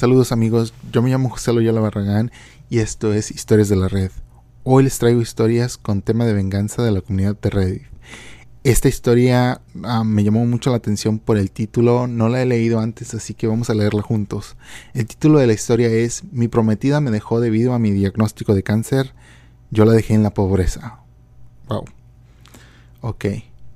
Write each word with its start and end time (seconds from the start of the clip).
Saludos 0.00 0.32
amigos, 0.32 0.72
yo 0.90 1.02
me 1.02 1.10
llamo 1.10 1.28
José 1.28 1.52
Loyola 1.52 1.82
Barragán 1.82 2.32
y 2.70 2.78
esto 2.78 3.12
es 3.12 3.30
Historias 3.30 3.68
de 3.68 3.76
la 3.76 3.86
Red. 3.86 4.10
Hoy 4.62 4.84
les 4.84 4.98
traigo 4.98 5.20
historias 5.20 5.76
con 5.76 6.00
tema 6.00 6.24
de 6.24 6.32
venganza 6.32 6.82
de 6.82 6.90
la 6.90 7.02
comunidad 7.02 7.36
de 7.38 7.50
Reddit. 7.50 7.82
Esta 8.64 8.88
historia 8.88 9.60
ah, 9.84 10.02
me 10.02 10.24
llamó 10.24 10.46
mucho 10.46 10.70
la 10.70 10.78
atención 10.78 11.18
por 11.18 11.36
el 11.36 11.50
título, 11.50 12.06
no 12.06 12.30
la 12.30 12.40
he 12.40 12.46
leído 12.46 12.80
antes 12.80 13.12
así 13.12 13.34
que 13.34 13.46
vamos 13.46 13.68
a 13.68 13.74
leerla 13.74 14.00
juntos. 14.00 14.56
El 14.94 15.04
título 15.04 15.38
de 15.38 15.46
la 15.46 15.52
historia 15.52 15.88
es 15.88 16.24
Mi 16.32 16.48
prometida 16.48 17.02
me 17.02 17.10
dejó 17.10 17.38
debido 17.38 17.74
a 17.74 17.78
mi 17.78 17.90
diagnóstico 17.90 18.54
de 18.54 18.62
cáncer, 18.62 19.12
yo 19.70 19.84
la 19.84 19.92
dejé 19.92 20.14
en 20.14 20.22
la 20.22 20.32
pobreza. 20.32 21.00
Wow. 21.68 21.84
Ok, 23.02 23.26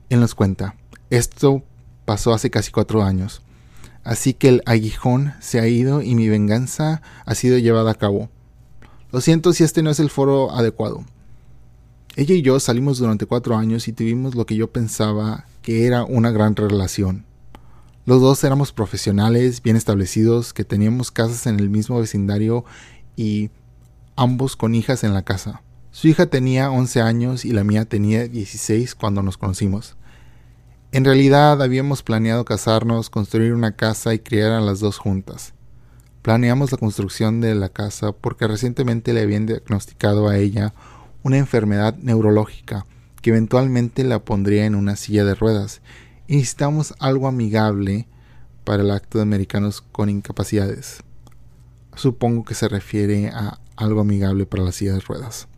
él 0.09 0.20
nos 0.20 0.34
cuenta. 0.34 0.75
Esto 1.11 1.62
pasó 2.06 2.32
hace 2.32 2.48
casi 2.48 2.70
cuatro 2.70 3.02
años. 3.02 3.43
Así 4.04 4.34
que 4.34 4.48
el 4.48 4.62
aguijón 4.66 5.32
se 5.40 5.60
ha 5.60 5.66
ido 5.66 6.02
y 6.02 6.14
mi 6.14 6.28
venganza 6.28 7.00
ha 7.24 7.34
sido 7.34 7.58
llevada 7.58 7.90
a 7.90 7.94
cabo. 7.94 8.28
Lo 9.10 9.20
siento 9.20 9.52
si 9.52 9.64
este 9.64 9.82
no 9.82 9.90
es 9.90 9.98
el 9.98 10.10
foro 10.10 10.52
adecuado. 10.52 11.04
Ella 12.16 12.34
y 12.34 12.42
yo 12.42 12.60
salimos 12.60 12.98
durante 12.98 13.27
cuatro 13.27 13.56
años 13.56 13.88
y 13.88 13.92
tuvimos 13.92 14.34
lo 14.34 14.46
que 14.46 14.56
yo 14.56 14.70
pensaba 14.70 15.46
que 15.62 15.86
era 15.86 16.04
una 16.04 16.30
gran 16.30 16.54
relación. 16.54 17.24
Los 18.06 18.20
dos 18.20 18.44
éramos 18.44 18.72
profesionales, 18.72 19.62
bien 19.62 19.77
establecidos, 19.77 20.52
que 20.52 20.64
teníamos 20.64 21.10
casas 21.10 21.46
en 21.46 21.58
el 21.58 21.70
mismo 21.70 21.98
vecindario 21.98 22.64
y 23.16 23.50
ambos 24.14 24.56
con 24.56 24.74
hijas 24.74 25.02
en 25.05 25.14
la 25.14 25.22
casa. 25.22 25.62
Su 25.91 26.08
hija 26.08 26.27
tenía 26.27 26.70
11 26.70 27.00
años 27.00 27.44
y 27.44 27.52
la 27.52 27.64
mía 27.64 27.86
tenía 27.86 28.28
16 28.28 28.94
cuando 28.94 29.22
nos 29.22 29.38
conocimos. 29.38 29.96
En 30.95 31.05
realidad 31.05 31.61
habíamos 31.61 32.05
planeado 32.05 32.45
casarnos, 32.45 33.11
construir 33.11 33.53
una 33.53 33.75
casa 33.75 34.15
y 34.15 34.21
criar 34.21 34.53
a 34.53 34.61
las 34.61 34.79
dos 34.79 34.97
juntas. 34.97 35.53
Planeamos 36.23 36.70
la 36.70 36.78
construcción 36.78 37.41
de 37.41 37.56
la 37.56 37.69
casa 37.69 38.12
porque 38.12 38.47
recientemente 38.47 39.12
le 39.12 39.23
habían 39.23 39.45
diagnosticado 39.45 40.28
a 40.28 40.39
ella 40.39 40.73
una 41.25 41.39
enfermedad 41.39 41.97
neurológica 41.97 42.86
que 43.23 43.31
eventualmente 43.31 44.05
la 44.05 44.20
pondría 44.20 44.67
en 44.67 44.77
una 44.77 44.95
silla 44.95 45.25
de 45.25 45.34
ruedas 45.34 45.81
y 46.28 46.36
necesitamos 46.36 46.95
algo 47.01 47.27
amigable 47.27 48.06
para 48.62 48.84
el 48.84 48.92
acto 48.92 49.19
de 49.19 49.23
americanos 49.23 49.81
con 49.81 50.08
incapacidades. 50.08 51.01
Supongo 51.97 52.45
que 52.45 52.55
se 52.55 52.69
refiere 52.69 53.31
a 53.31 53.58
algo 53.75 54.03
amigable 54.03 54.47
para 54.47 54.62
la 54.62 54.70
silla 54.70 54.92
de 54.92 55.01
ruedas. 55.01 55.48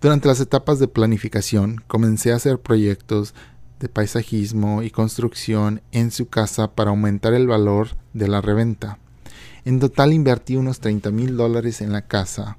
Durante 0.00 0.28
las 0.28 0.38
etapas 0.38 0.78
de 0.78 0.86
planificación 0.86 1.82
comencé 1.88 2.32
a 2.32 2.36
hacer 2.36 2.60
proyectos 2.60 3.34
de 3.82 3.88
paisajismo 3.88 4.82
y 4.82 4.90
construcción 4.90 5.82
en 5.90 6.10
su 6.10 6.28
casa 6.28 6.74
para 6.74 6.90
aumentar 6.90 7.34
el 7.34 7.48
valor 7.48 7.88
de 8.14 8.28
la 8.28 8.40
reventa. 8.40 8.98
En 9.64 9.80
total 9.80 10.12
invertí 10.12 10.56
unos 10.56 10.80
30 10.80 11.10
mil 11.10 11.36
dólares 11.36 11.82
en 11.82 11.92
la 11.92 12.02
casa, 12.02 12.58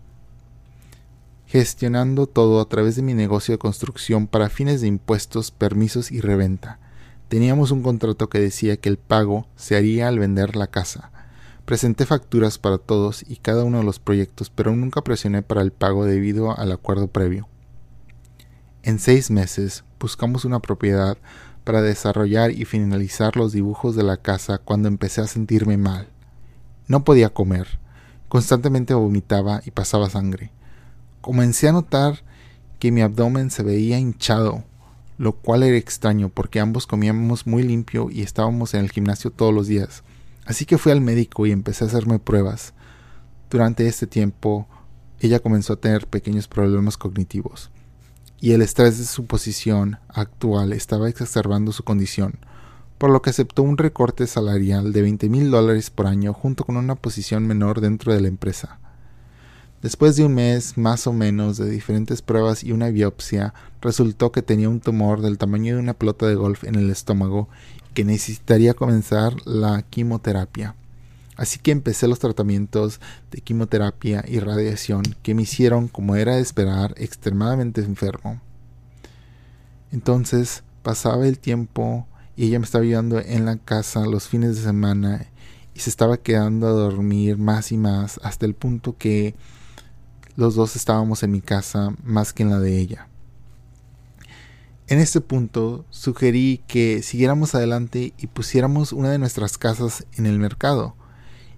gestionando 1.47 2.27
todo 2.27 2.61
a 2.61 2.65
través 2.69 2.95
de 2.95 3.01
mi 3.01 3.13
negocio 3.13 3.53
de 3.53 3.57
construcción 3.57 4.27
para 4.27 4.49
fines 4.49 4.81
de 4.81 4.87
impuestos, 4.87 5.51
permisos 5.51 6.11
y 6.11 6.19
reventa. 6.19 6.79
Teníamos 7.29 7.71
un 7.71 7.81
contrato 7.81 8.29
que 8.29 8.39
decía 8.39 8.77
que 8.77 8.89
el 8.89 8.97
pago 8.97 9.47
se 9.55 9.75
haría 9.75 10.09
al 10.09 10.19
vender 10.19 10.55
la 10.55 10.67
casa. 10.67 11.11
Presenté 11.65 12.05
facturas 12.05 12.57
para 12.57 12.77
todos 12.77 13.23
y 13.27 13.37
cada 13.37 13.63
uno 13.63 13.79
de 13.79 13.85
los 13.85 13.99
proyectos, 13.99 14.49
pero 14.49 14.75
nunca 14.75 15.01
presioné 15.01 15.41
para 15.41 15.61
el 15.61 15.71
pago 15.71 16.05
debido 16.05 16.57
al 16.57 16.71
acuerdo 16.73 17.07
previo. 17.07 17.47
En 18.83 18.99
seis 18.99 19.31
meses 19.31 19.85
buscamos 20.03 20.43
una 20.43 20.59
propiedad 20.59 21.17
para 21.63 21.81
desarrollar 21.81 22.51
y 22.51 22.65
finalizar 22.65 23.37
los 23.37 23.53
dibujos 23.53 23.95
de 23.95 24.03
la 24.03 24.17
casa 24.17 24.57
cuando 24.57 24.89
empecé 24.89 25.21
a 25.21 25.27
sentirme 25.27 25.77
mal. 25.77 26.09
No 26.89 27.05
podía 27.05 27.29
comer, 27.29 27.79
constantemente 28.27 28.93
vomitaba 28.93 29.61
y 29.65 29.71
pasaba 29.71 30.09
sangre. 30.09 30.51
Comencé 31.21 31.69
a 31.69 31.71
notar 31.71 32.21
que 32.79 32.91
mi 32.91 33.01
abdomen 33.01 33.49
se 33.49 33.63
veía 33.63 33.97
hinchado, 33.97 34.65
lo 35.17 35.37
cual 35.37 35.63
era 35.63 35.77
extraño 35.77 36.27
porque 36.27 36.59
ambos 36.59 36.85
comíamos 36.85 37.47
muy 37.47 37.63
limpio 37.63 38.09
y 38.11 38.23
estábamos 38.23 38.73
en 38.73 38.81
el 38.81 38.91
gimnasio 38.91 39.31
todos 39.31 39.53
los 39.53 39.67
días. 39.67 40.03
Así 40.45 40.65
que 40.65 40.77
fui 40.77 40.91
al 40.91 40.99
médico 40.99 41.45
y 41.45 41.53
empecé 41.53 41.85
a 41.85 41.87
hacerme 41.87 42.19
pruebas. 42.19 42.73
Durante 43.49 43.87
este 43.87 44.05
tiempo, 44.05 44.67
ella 45.21 45.39
comenzó 45.39 45.71
a 45.71 45.79
tener 45.79 46.07
pequeños 46.07 46.49
problemas 46.49 46.97
cognitivos 46.97 47.71
y 48.43 48.51
el 48.51 48.61
estrés 48.61 48.97
de 48.97 49.05
su 49.05 49.25
posición 49.25 49.99
actual 50.09 50.73
estaba 50.73 51.07
exacerbando 51.07 51.71
su 51.71 51.85
condición, 51.85 52.39
por 52.97 53.09
lo 53.09 53.21
que 53.21 53.29
aceptó 53.29 53.63
un 53.63 53.77
recorte 53.77 54.27
salarial 54.27 54.91
de 54.91 55.01
20 55.01 55.29
mil 55.29 55.49
dólares 55.49 55.89
por 55.89 56.07
año 56.07 56.33
junto 56.33 56.65
con 56.65 56.75
una 56.75 56.95
posición 56.95 57.47
menor 57.47 57.79
dentro 57.79 58.13
de 58.13 58.19
la 58.19 58.27
empresa. 58.27 58.79
Después 59.81 60.17
de 60.17 60.25
un 60.25 60.33
mes 60.33 60.77
más 60.77 61.07
o 61.07 61.13
menos 61.13 61.55
de 61.55 61.69
diferentes 61.69 62.21
pruebas 62.21 62.65
y 62.65 62.73
una 62.73 62.89
biopsia, 62.89 63.53
resultó 63.81 64.33
que 64.33 64.41
tenía 64.41 64.67
un 64.67 64.81
tumor 64.81 65.21
del 65.21 65.37
tamaño 65.37 65.75
de 65.75 65.81
una 65.81 65.93
pelota 65.93 66.27
de 66.27 66.35
golf 66.35 66.65
en 66.65 66.75
el 66.75 66.89
estómago 66.89 67.47
y 67.89 67.93
que 67.93 68.03
necesitaría 68.03 68.73
comenzar 68.73 69.35
la 69.47 69.83
quimioterapia. 69.83 70.75
Así 71.35 71.59
que 71.59 71.71
empecé 71.71 72.07
los 72.07 72.19
tratamientos 72.19 72.99
de 73.31 73.41
quimioterapia 73.41 74.23
y 74.27 74.39
radiación 74.39 75.03
que 75.23 75.33
me 75.33 75.43
hicieron, 75.43 75.87
como 75.87 76.15
era 76.15 76.35
de 76.35 76.41
esperar, 76.41 76.93
extremadamente 76.97 77.81
enfermo. 77.81 78.39
Entonces 79.91 80.63
pasaba 80.83 81.27
el 81.27 81.39
tiempo 81.39 82.07
y 82.35 82.45
ella 82.45 82.59
me 82.59 82.65
estaba 82.65 82.83
ayudando 82.83 83.19
en 83.19 83.45
la 83.45 83.57
casa 83.57 84.05
los 84.05 84.27
fines 84.27 84.55
de 84.55 84.63
semana 84.63 85.27
y 85.73 85.79
se 85.79 85.89
estaba 85.89 86.17
quedando 86.17 86.67
a 86.67 86.71
dormir 86.71 87.37
más 87.37 87.71
y 87.71 87.77
más 87.77 88.19
hasta 88.23 88.45
el 88.45 88.53
punto 88.53 88.97
que 88.97 89.35
los 90.35 90.55
dos 90.55 90.75
estábamos 90.75 91.23
en 91.23 91.31
mi 91.31 91.41
casa 91.41 91.95
más 92.03 92.33
que 92.33 92.43
en 92.43 92.49
la 92.49 92.59
de 92.59 92.79
ella. 92.79 93.07
En 94.87 94.99
este 94.99 95.21
punto 95.21 95.85
sugerí 95.89 96.61
que 96.67 97.01
siguiéramos 97.01 97.55
adelante 97.55 98.13
y 98.17 98.27
pusiéramos 98.27 98.93
una 98.93 99.11
de 99.11 99.17
nuestras 99.17 99.57
casas 99.57 100.05
en 100.13 100.25
el 100.25 100.37
mercado 100.37 100.95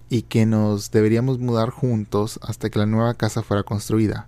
y 0.09 0.23
que 0.23 0.45
nos 0.45 0.91
deberíamos 0.91 1.39
mudar 1.39 1.69
juntos 1.69 2.39
hasta 2.43 2.69
que 2.69 2.79
la 2.79 2.85
nueva 2.85 3.13
casa 3.13 3.43
fuera 3.43 3.63
construida. 3.63 4.27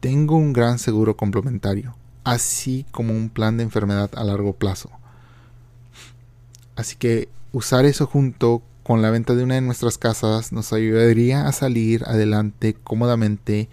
Tengo 0.00 0.36
un 0.36 0.52
gran 0.52 0.78
seguro 0.78 1.16
complementario, 1.16 1.96
así 2.24 2.86
como 2.92 3.12
un 3.14 3.30
plan 3.30 3.56
de 3.56 3.64
enfermedad 3.64 4.10
a 4.14 4.24
largo 4.24 4.52
plazo. 4.52 4.90
Así 6.76 6.96
que 6.96 7.28
usar 7.52 7.84
eso 7.84 8.06
junto 8.06 8.62
con 8.84 9.02
la 9.02 9.10
venta 9.10 9.34
de 9.34 9.42
una 9.42 9.56
de 9.56 9.60
nuestras 9.60 9.98
casas 9.98 10.52
nos 10.52 10.72
ayudaría 10.72 11.46
a 11.46 11.52
salir 11.52 12.04
adelante 12.06 12.74
cómodamente 12.74 13.68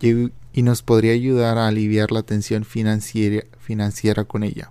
y, 0.00 0.62
nos 0.62 0.82
podría 0.82 1.14
ayudar 1.14 1.56
a 1.56 1.66
aliviar 1.66 2.12
la 2.12 2.22
tensión 2.22 2.64
financiera, 2.64 3.44
financiera 3.58 4.24
con 4.24 4.42
ella. 4.42 4.70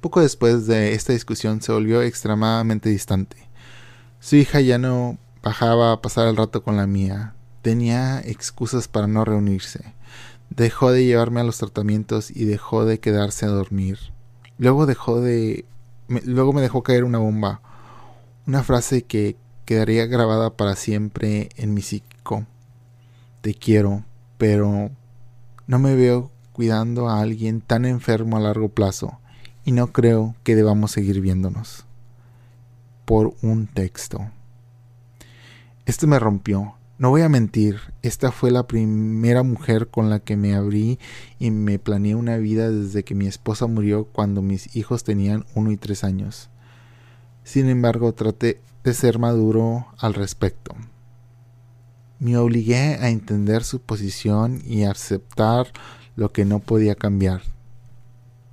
Poco 0.00 0.20
después 0.20 0.66
de 0.66 0.94
esta 0.94 1.12
discusión 1.12 1.62
se 1.62 1.72
volvió 1.72 2.02
extremadamente 2.02 2.88
distante. 2.88 3.49
Su 4.22 4.36
hija 4.36 4.60
ya 4.60 4.76
no 4.76 5.16
bajaba 5.42 5.92
a 5.92 6.02
pasar 6.02 6.28
el 6.28 6.36
rato 6.36 6.62
con 6.62 6.76
la 6.76 6.86
mía. 6.86 7.32
Tenía 7.62 8.20
excusas 8.20 8.86
para 8.86 9.06
no 9.06 9.24
reunirse. 9.24 9.94
Dejó 10.50 10.92
de 10.92 11.06
llevarme 11.06 11.40
a 11.40 11.44
los 11.44 11.56
tratamientos 11.56 12.30
y 12.30 12.44
dejó 12.44 12.84
de 12.84 13.00
quedarse 13.00 13.46
a 13.46 13.48
dormir. 13.48 13.98
Luego 14.58 14.84
dejó 14.84 15.22
de 15.22 15.64
me, 16.06 16.20
luego 16.20 16.52
me 16.52 16.60
dejó 16.60 16.82
caer 16.82 17.04
una 17.04 17.16
bomba. 17.16 17.62
Una 18.46 18.62
frase 18.62 19.04
que 19.04 19.36
quedaría 19.64 20.04
grabada 20.04 20.50
para 20.50 20.76
siempre 20.76 21.48
en 21.56 21.72
mi 21.72 21.80
psíquico. 21.80 22.44
Te 23.40 23.54
quiero, 23.54 24.04
pero 24.36 24.90
no 25.66 25.78
me 25.78 25.94
veo 25.94 26.30
cuidando 26.52 27.08
a 27.08 27.20
alguien 27.20 27.62
tan 27.62 27.86
enfermo 27.86 28.36
a 28.36 28.40
largo 28.40 28.68
plazo 28.68 29.18
y 29.64 29.72
no 29.72 29.92
creo 29.92 30.34
que 30.44 30.56
debamos 30.56 30.90
seguir 30.90 31.22
viéndonos 31.22 31.86
por 33.10 33.34
un 33.42 33.66
texto. 33.66 34.30
Esto 35.84 36.06
me 36.06 36.20
rompió. 36.20 36.76
No 36.96 37.10
voy 37.10 37.22
a 37.22 37.28
mentir, 37.28 37.80
esta 38.02 38.30
fue 38.30 38.52
la 38.52 38.68
primera 38.68 39.42
mujer 39.42 39.88
con 39.88 40.10
la 40.10 40.20
que 40.20 40.36
me 40.36 40.54
abrí 40.54 41.00
y 41.40 41.50
me 41.50 41.80
planeé 41.80 42.14
una 42.14 42.36
vida 42.36 42.70
desde 42.70 43.02
que 43.02 43.16
mi 43.16 43.26
esposa 43.26 43.66
murió 43.66 44.04
cuando 44.04 44.42
mis 44.42 44.76
hijos 44.76 45.02
tenían 45.02 45.44
uno 45.56 45.72
y 45.72 45.76
tres 45.76 46.04
años. 46.04 46.50
Sin 47.42 47.68
embargo, 47.68 48.12
traté 48.12 48.60
de 48.84 48.94
ser 48.94 49.18
maduro 49.18 49.88
al 49.98 50.14
respecto. 50.14 50.76
Me 52.20 52.36
obligué 52.36 52.94
a 53.00 53.10
entender 53.10 53.64
su 53.64 53.80
posición 53.80 54.62
y 54.64 54.84
a 54.84 54.92
aceptar 54.92 55.66
lo 56.14 56.30
que 56.30 56.44
no 56.44 56.60
podía 56.60 56.94
cambiar. 56.94 57.42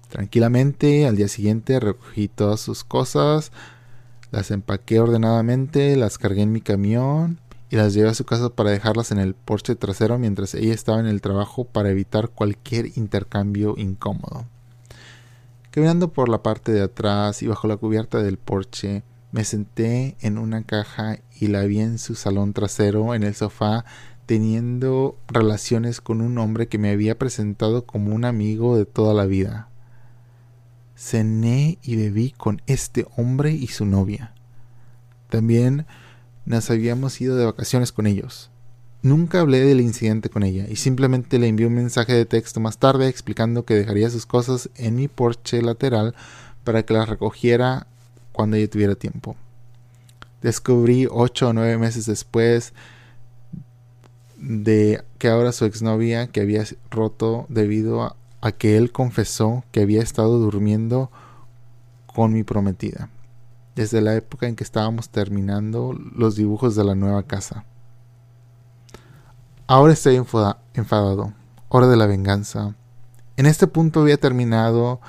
Tranquilamente, 0.09 1.05
al 1.05 1.15
día 1.15 1.27
siguiente 1.27 1.79
recogí 1.79 2.27
todas 2.27 2.59
sus 2.59 2.83
cosas, 2.83 3.51
las 4.31 4.51
empaqué 4.51 4.99
ordenadamente, 4.99 5.95
las 5.95 6.17
cargué 6.17 6.41
en 6.41 6.51
mi 6.51 6.61
camión 6.61 7.39
y 7.69 7.75
las 7.75 7.93
llevé 7.93 8.09
a 8.09 8.13
su 8.13 8.25
casa 8.25 8.49
para 8.49 8.71
dejarlas 8.71 9.11
en 9.11 9.19
el 9.19 9.33
porche 9.33 9.75
trasero 9.75 10.17
mientras 10.17 10.53
ella 10.53 10.73
estaba 10.73 10.99
en 10.99 11.07
el 11.07 11.21
trabajo 11.21 11.65
para 11.65 11.89
evitar 11.89 12.29
cualquier 12.29 12.97
intercambio 12.97 13.75
incómodo. 13.77 14.45
Caminando 15.71 16.11
por 16.11 16.29
la 16.29 16.41
parte 16.41 16.71
de 16.71 16.81
atrás 16.81 17.43
y 17.43 17.47
bajo 17.47 17.67
la 17.67 17.77
cubierta 17.77 18.21
del 18.21 18.37
porche, 18.37 19.03
Me 19.29 19.43
senté 19.43 20.15
en 20.21 20.37
una 20.37 20.63
caja 20.63 21.19
y 21.37 21.47
la 21.47 21.63
vi 21.63 21.81
en 21.81 21.99
su 21.99 22.15
salón 22.15 22.53
trasero, 22.53 23.13
en 23.13 23.23
el 23.23 23.35
sofá, 23.35 23.83
teniendo 24.25 25.17
relaciones 25.27 25.99
con 25.99 26.21
un 26.21 26.37
hombre 26.37 26.67
que 26.67 26.77
me 26.77 26.91
había 26.91 27.19
presentado 27.19 27.85
como 27.85 28.15
un 28.15 28.23
amigo 28.23 28.77
de 28.77 28.85
toda 28.85 29.13
la 29.13 29.25
vida. 29.25 29.67
Cené 30.97 31.77
y 31.83 31.95
bebí 31.95 32.31
con 32.31 32.61
este 32.65 33.05
hombre 33.15 33.51
y 33.51 33.67
su 33.67 33.85
novia. 33.85 34.33
También 35.29 35.85
nos 36.45 36.69
habíamos 36.71 37.21
ido 37.21 37.35
de 37.35 37.45
vacaciones 37.45 37.91
con 37.91 38.07
ellos. 38.07 38.49
Nunca 39.03 39.41
hablé 39.41 39.59
del 39.59 39.79
incidente 39.79 40.29
con 40.29 40.41
ella 40.41 40.65
y 40.67 40.77
simplemente 40.77 41.37
le 41.37 41.47
envié 41.47 41.67
un 41.67 41.75
mensaje 41.75 42.13
de 42.13 42.25
texto 42.25 42.59
más 42.59 42.79
tarde 42.79 43.07
explicando 43.07 43.63
que 43.63 43.75
dejaría 43.75 44.09
sus 44.09 44.25
cosas 44.25 44.71
en 44.75 44.95
mi 44.95 45.07
porche 45.07 45.61
lateral 45.61 46.15
para 46.63 46.83
que 46.83 46.95
las 46.95 47.07
recogiera 47.07 47.85
cuando 48.31 48.57
ella 48.57 48.69
tuviera 48.69 48.95
tiempo. 48.95 49.35
Descubrí 50.41 51.07
ocho 51.09 51.49
o 51.49 51.53
nueve 51.53 51.77
meses 51.77 52.07
después 52.07 52.73
de 54.37 55.03
que 55.19 55.27
ahora 55.27 55.51
su 55.51 55.65
exnovia 55.65 56.27
que 56.27 56.41
había 56.41 56.65
roto 56.89 57.45
debido 57.49 58.15
a, 58.47 58.51
que 58.51 58.77
él 58.77 58.91
confesó 58.91 59.63
que 59.71 59.81
había 59.81 60.01
estado 60.01 60.39
durmiendo 60.39 61.11
con 62.05 62.33
mi 62.33 62.43
prometida, 62.43 63.09
desde 63.75 64.01
la 64.01 64.15
época 64.15 64.47
en 64.47 64.55
que 64.55 64.63
estábamos 64.63 65.09
terminando 65.09 65.93
los 65.93 66.35
dibujos 66.35 66.75
de 66.75 66.83
la 66.83 66.95
nueva 66.95 67.23
casa. 67.23 67.65
Ahora 69.67 69.93
estoy 69.93 70.15
enfadado. 70.15 71.33
Hora 71.69 71.87
de 71.87 71.97
la 71.97 72.07
venganza. 72.07 72.75
En 73.35 73.45
este 73.45 73.67
punto 73.67 73.99
había 73.99 74.17
terminado 74.17 75.01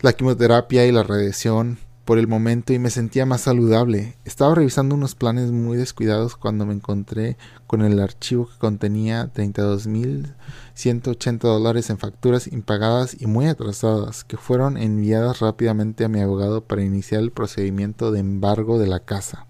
la 0.00 0.12
quimioterapia 0.12 0.84
y 0.86 0.92
la 0.92 1.04
radiación 1.04 1.78
por 2.10 2.18
el 2.18 2.26
momento 2.26 2.72
y 2.72 2.80
me 2.80 2.90
sentía 2.90 3.24
más 3.24 3.42
saludable. 3.42 4.16
Estaba 4.24 4.56
revisando 4.56 4.96
unos 4.96 5.14
planes 5.14 5.52
muy 5.52 5.76
descuidados 5.76 6.34
cuando 6.34 6.66
me 6.66 6.74
encontré 6.74 7.36
con 7.68 7.82
el 7.82 8.00
archivo 8.00 8.48
que 8.48 8.58
contenía 8.58 9.32
32.180 9.32 11.38
dólares 11.38 11.88
en 11.88 11.98
facturas 11.98 12.48
impagadas 12.48 13.16
y 13.16 13.28
muy 13.28 13.46
atrasadas 13.46 14.24
que 14.24 14.36
fueron 14.36 14.76
enviadas 14.76 15.38
rápidamente 15.38 16.04
a 16.04 16.08
mi 16.08 16.18
abogado 16.18 16.64
para 16.64 16.82
iniciar 16.82 17.20
el 17.20 17.30
procedimiento 17.30 18.10
de 18.10 18.18
embargo 18.18 18.80
de 18.80 18.88
la 18.88 18.98
casa. 18.98 19.46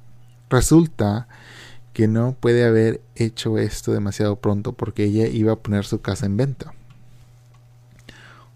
Resulta 0.51 1.29
que 1.95 2.09
no 2.09 2.37
puede 2.39 2.67
haber 2.67 3.01
hecho 3.15 3.57
esto 3.57 3.95
demasiado 3.95 4.37
pronto 4.37 4.75
porque 4.75 5.05
ella 5.05 5.27
iba 5.29 5.55
a 5.55 5.61
poner 5.61 5.87
su 5.87 6.03
casa 6.03 6.27
en 6.27 6.37
venta. 6.37 6.75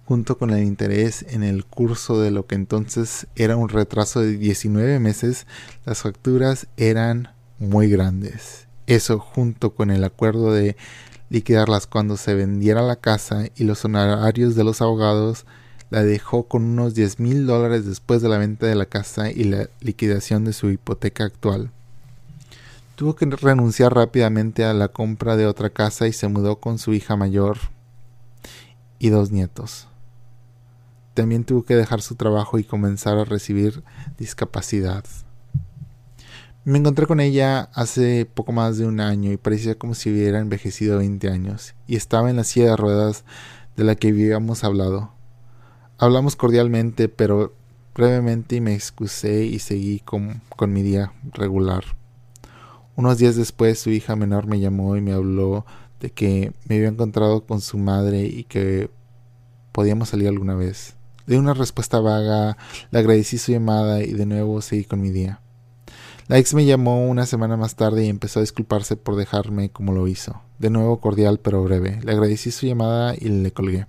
Junto 0.07 0.37
con 0.37 0.51
el 0.51 0.63
interés 0.63 1.25
en 1.31 1.43
el 1.43 1.65
curso 1.65 2.21
de 2.21 2.31
lo 2.31 2.47
que 2.47 2.55
entonces 2.55 3.27
era 3.37 3.57
un 3.57 3.71
retraso 3.71 4.21
de 4.21 4.37
19 4.37 5.01
meses, 5.01 5.47
las 5.87 6.03
facturas 6.03 6.67
eran 6.77 7.29
muy 7.59 7.89
grandes. 7.89 8.67
Eso 8.87 9.19
junto 9.19 9.75
con 9.75 9.91
el 9.91 10.05
acuerdo 10.05 10.53
de 10.53 10.77
liquidarlas 11.31 11.87
cuando 11.87 12.17
se 12.19 12.35
vendiera 12.35 12.83
la 12.83 12.97
casa 12.97 13.47
y 13.57 13.65
los 13.65 13.85
honorarios 13.85 14.55
de 14.55 14.65
los 14.65 14.83
abogados, 14.83 15.47
la 15.91 16.03
dejó 16.03 16.49
con 16.49 16.65
unos 16.65 16.95
10 16.95 17.21
mil 17.21 17.47
dólares 17.47 17.87
después 17.87 18.21
de 18.21 18.29
la 18.29 18.39
venta 18.39 18.67
de 18.67 18.75
la 18.75 18.87
casa 18.87 19.31
y 19.31 19.45
la 19.45 19.69
liquidación 19.81 20.45
de 20.45 20.53
su 20.53 20.71
hipoteca 20.71 21.25
actual. 21.25 21.71
Tuvo 22.97 23.17
que 23.17 23.27
renunciar 23.27 23.95
rápidamente 23.95 24.65
a 24.65 24.73
la 24.75 24.89
compra 24.89 25.37
de 25.37 25.47
otra 25.47 25.71
casa 25.71 26.07
y 26.07 26.13
se 26.13 26.29
mudó 26.29 26.61
con 26.61 26.79
su 26.79 26.93
hija 26.95 27.17
mayor 27.17 27.59
y 28.99 29.09
dos 29.09 29.31
nietos. 29.31 29.89
También 31.15 31.45
tuvo 31.45 31.65
que 31.65 31.77
dejar 31.77 32.03
su 32.03 32.17
trabajo 32.17 32.59
y 32.59 32.65
comenzar 32.65 33.19
a 33.19 33.25
recibir 33.25 33.83
discapacidad. 34.19 35.05
Me 36.65 36.79
encontré 36.79 37.07
con 37.07 37.21
ella 37.21 37.69
hace 37.75 38.25
poco 38.25 38.51
más 38.51 38.79
de 38.79 38.87
un 38.87 38.99
año 38.99 39.31
y 39.31 39.37
parecía 39.37 39.75
como 39.77 39.95
si 39.95 40.11
hubiera 40.11 40.41
envejecido 40.41 40.99
20 40.99 41.29
años 41.29 41.75
y 41.87 41.97
estaba 41.97 42.31
en 42.31 42.37
la 42.37 42.45
silla 42.45 42.71
de 42.71 42.77
ruedas 42.77 43.25
de 43.77 43.85
la 43.85 43.97
que 43.97 44.09
habíamos 44.09 44.65
hablado. 44.65 45.13
Hablamos 45.99 46.37
cordialmente, 46.37 47.09
pero 47.09 47.55
brevemente 47.95 48.61
me 48.61 48.75
excusé 48.75 49.45
y 49.45 49.59
seguí 49.59 50.01
con, 50.01 50.41
con 50.57 50.73
mi 50.73 50.83
día 50.83 51.13
regular. 51.33 51.85
Unos 52.97 53.19
días 53.19 53.37
después 53.37 53.79
su 53.79 53.91
hija 53.91 54.17
menor 54.17 54.47
me 54.47 54.59
llamó 54.59 54.97
y 54.97 55.01
me 55.01 55.13
habló 55.13 55.67
de 56.01 56.11
que 56.11 56.53
me 56.67 56.77
había 56.77 56.89
encontrado 56.89 57.45
con 57.45 57.61
su 57.61 57.77
madre 57.77 58.23
y 58.23 58.45
que 58.45 58.91
podíamos 59.73 60.09
salir 60.09 60.29
alguna 60.29 60.55
vez. 60.55 60.97
De 61.27 61.39
una 61.39 61.55
respuesta 61.55 62.01
vaga, 62.01 62.57
le 62.91 62.99
agradecí 62.99 63.39
su 63.39 63.53
llamada 63.53 64.03
y 64.03 64.13
de 64.13 64.27
nuevo 64.27 64.61
seguí 64.61 64.85
con 64.85 65.01
mi 65.01 65.11
día. 65.11 65.41
La 66.27 66.39
ex 66.39 66.55
me 66.55 66.65
llamó 66.65 67.07
una 67.07 67.27
semana 67.27 67.57
más 67.57 67.77
tarde 67.77 68.05
y 68.05 68.09
empezó 68.09 68.41
a 68.41 68.43
disculparse 68.43 68.97
por 68.97 69.17
dejarme 69.17 69.71
como 69.71 69.93
lo 69.93 70.09
hizo. 70.09 70.41
De 70.59 70.71
nuevo 70.71 71.01
cordial 71.01 71.39
pero 71.39 71.63
breve. 71.63 72.01
Le 72.03 72.13
agradecí 72.13 72.51
su 72.51 72.67
llamada 72.67 73.15
y 73.15 73.29
le 73.29 73.53
colgué. 73.53 73.87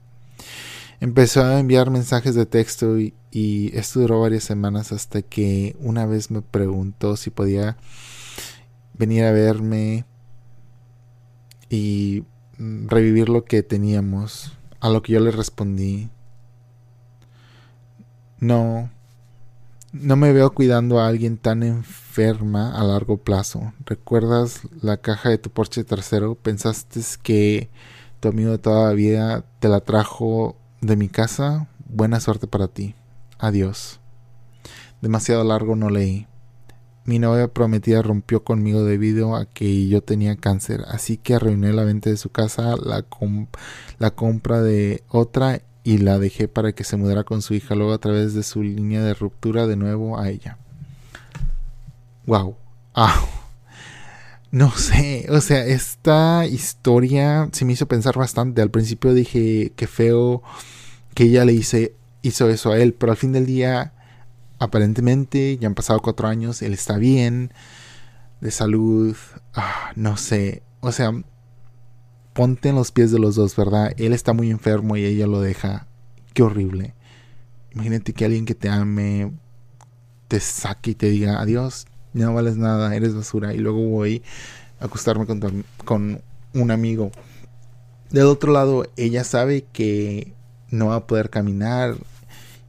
Empezó 0.99 1.43
a 1.43 1.59
enviar 1.59 1.91
mensajes 1.91 2.35
de 2.35 2.45
texto 2.45 2.97
y, 2.99 3.13
esto 3.73 3.99
duró 3.99 4.21
varias 4.21 4.45
semanas 4.45 4.93
hasta 4.93 5.21
que 5.21 5.75
una 5.79 6.05
vez 6.05 6.31
me 6.31 6.41
preguntó 6.41 7.17
si 7.17 7.29
podía 7.29 7.75
venir 8.93 9.25
a 9.25 9.31
verme 9.31 10.05
y 11.69 12.23
mm, 12.57 12.87
revivir 12.87 13.27
lo 13.27 13.43
que 13.43 13.61
teníamos. 13.61 14.53
A 14.79 14.89
lo 14.89 15.01
que 15.01 15.13
yo 15.13 15.19
le 15.19 15.31
respondí, 15.31 16.09
no, 18.39 18.89
no 19.91 20.15
me 20.15 20.33
veo 20.33 20.53
cuidando 20.53 20.99
a 20.99 21.07
alguien 21.07 21.37
tan 21.37 21.63
enferma 21.63 22.75
a 22.75 22.83
largo 22.83 23.17
plazo. 23.17 23.73
¿Recuerdas 23.85 24.61
la 24.81 24.97
caja 24.97 25.29
de 25.29 25.37
tu 25.37 25.49
Porsche 25.49 25.83
tercero? 25.83 26.35
¿Pensaste 26.35 26.99
que 27.23 27.69
tu 28.19 28.27
amigo 28.27 28.51
de 28.51 28.57
toda 28.57 28.89
la 28.89 28.93
vida 28.93 29.45
te 29.59 29.69
la 29.69 29.79
trajo 29.79 30.57
de 30.81 30.95
mi 30.95 31.07
casa? 31.07 31.67
Buena 31.87 32.19
suerte 32.19 32.47
para 32.47 32.67
ti. 32.67 32.95
Adiós. 33.39 33.99
Demasiado 35.01 35.43
largo 35.43 35.75
no 35.75 35.89
leí. 35.89 36.27
Mi 37.05 37.19
novia 37.19 37.47
prometida 37.47 38.01
rompió 38.01 38.43
conmigo 38.43 38.83
debido 38.83 39.35
a 39.35 39.45
que 39.45 39.87
yo 39.87 40.01
tenía 40.01 40.35
cáncer, 40.35 40.83
así 40.87 41.17
que 41.17 41.35
arruiné 41.35 41.71
la 41.71 41.83
venta 41.83 42.09
de 42.09 42.17
su 42.17 42.29
casa, 42.31 42.75
la, 42.77 43.05
la 43.99 44.11
compra 44.11 44.61
de 44.63 45.03
otra 45.07 45.61
y 45.85 45.99
la 45.99 46.17
dejé 46.17 46.47
para 46.47 46.73
que 46.73 46.83
se 46.83 46.97
mudara 46.97 47.23
con 47.23 47.43
su 47.43 47.53
hija 47.53 47.75
luego 47.75 47.93
a 47.93 47.99
través 47.99 48.33
de 48.33 48.41
su 48.41 48.63
línea 48.63 49.03
de 49.03 49.13
ruptura 49.13 49.67
de 49.67 49.77
nuevo 49.77 50.19
a 50.19 50.29
ella. 50.29 50.57
Wow. 52.25 52.57
Ah. 52.93 53.25
No 54.51 54.71
sé, 54.71 55.25
o 55.31 55.41
sea, 55.41 55.65
esta 55.65 56.45
historia 56.45 57.49
se 57.51 57.65
me 57.65 57.73
hizo 57.73 57.87
pensar 57.87 58.17
bastante. 58.17 58.61
Al 58.61 58.71
principio 58.71 59.13
dije 59.13 59.73
que 59.75 59.85
feo 59.85 60.43
que 61.13 61.25
ella 61.25 61.43
le 61.43 61.51
hice, 61.51 61.93
hizo 62.21 62.49
eso 62.49 62.71
a 62.71 62.77
él, 62.77 62.93
pero 62.93 63.11
al 63.11 63.17
fin 63.17 63.33
del 63.33 63.45
día 63.45 63.91
aparentemente 64.57 65.57
ya 65.57 65.67
han 65.67 65.75
pasado 65.75 66.01
cuatro 66.01 66.29
años, 66.29 66.61
él 66.61 66.71
está 66.73 66.97
bien, 66.97 67.51
de 68.39 68.51
salud, 68.51 69.17
ah, 69.55 69.91
no 69.97 70.15
sé, 70.15 70.63
o 70.79 70.93
sea, 70.93 71.11
ponte 72.35 72.67
en 72.67 72.75
los 72.75 72.91
pies 72.91 73.13
de 73.13 73.19
los 73.19 73.35
dos, 73.35 73.55
¿verdad? 73.55 73.93
Él 73.95 74.11
está 74.11 74.33
muy 74.33 74.51
enfermo 74.51 74.97
y 74.97 75.05
ella 75.05 75.25
lo 75.25 75.39
deja, 75.39 75.87
qué 76.33 76.43
horrible. 76.43 76.93
Imagínate 77.71 78.11
que 78.11 78.25
alguien 78.25 78.45
que 78.45 78.55
te 78.55 78.67
ame 78.67 79.31
te 80.27 80.41
saque 80.41 80.91
y 80.91 80.95
te 80.95 81.09
diga 81.09 81.39
adiós, 81.39 81.87
no 82.11 82.33
vales 82.33 82.57
nada, 82.57 82.93
eres 82.93 83.15
basura, 83.15 83.53
y 83.53 83.59
luego 83.59 83.87
voy 83.87 84.21
a 84.81 84.85
acostarme 84.85 85.25
con, 85.25 85.63
con 85.85 86.21
un 86.53 86.71
amigo. 86.71 87.09
Del 88.09 88.25
otro 88.25 88.51
lado, 88.51 88.85
ella 88.97 89.23
sabe 89.23 89.65
que 89.71 90.33
no 90.69 90.87
va 90.87 90.95
a 90.95 91.07
poder 91.07 91.29
caminar, 91.29 91.95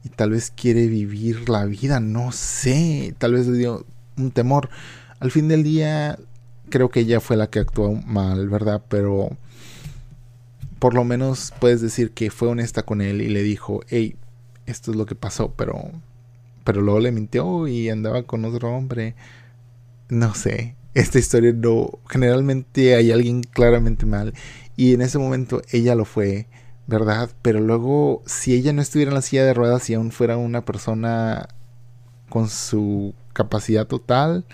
y 0.05 0.09
tal 0.09 0.31
vez 0.31 0.49
quiere 0.49 0.87
vivir 0.87 1.49
la 1.49 1.65
vida, 1.65 1.99
no 1.99 2.31
sé, 2.31 3.13
tal 3.17 3.33
vez 3.33 3.47
le 3.47 3.57
dio 3.57 3.85
un 4.15 4.31
temor. 4.31 4.69
Al 5.19 5.29
fin 5.29 5.49
del 5.49 5.63
día, 5.63 6.17
creo 6.69 6.87
que 6.87 7.01
ella 7.01 7.19
fue 7.19 7.35
la 7.35 7.47
que 7.47 7.59
actuó 7.59 7.91
mal, 7.93 8.47
¿verdad? 8.47 8.81
Pero 8.87 9.35
por 10.79 10.93
lo 10.93 11.03
menos 11.03 11.53
puedes 11.59 11.81
decir 11.81 12.11
que 12.11 12.29
fue 12.31 12.47
honesta 12.47 12.83
con 12.83 13.01
él 13.01 13.21
y 13.21 13.29
le 13.29 13.43
dijo, 13.43 13.81
hey, 13.89 14.15
esto 14.65 14.91
es 14.91 14.97
lo 14.97 15.05
que 15.05 15.15
pasó, 15.15 15.53
pero, 15.55 15.91
pero 16.63 16.81
luego 16.81 16.99
le 16.99 17.11
mintió 17.11 17.67
y 17.67 17.89
andaba 17.89 18.23
con 18.23 18.45
otro 18.45 18.75
hombre. 18.75 19.15
No 20.09 20.35
sé, 20.35 20.75
esta 20.93 21.19
historia 21.19 21.53
no, 21.53 21.99
generalmente 22.09 22.95
hay 22.95 23.11
alguien 23.11 23.43
claramente 23.43 24.05
mal 24.05 24.33
y 24.75 24.93
en 24.93 25.01
ese 25.01 25.17
momento 25.17 25.61
ella 25.71 25.95
lo 25.95 26.05
fue 26.05 26.47
¿verdad? 26.87 27.29
Pero 27.41 27.59
luego, 27.59 28.23
si 28.25 28.53
ella 28.53 28.73
no 28.73 28.81
estuviera 28.81 29.11
en 29.11 29.15
la 29.15 29.21
silla 29.21 29.45
de 29.45 29.53
ruedas 29.53 29.89
y 29.89 29.93
aún 29.93 30.11
fuera 30.11 30.37
una 30.37 30.63
persona 30.65 31.49
con 32.29 32.49
su 32.49 33.13
capacidad 33.33 33.87
total, 33.87 34.45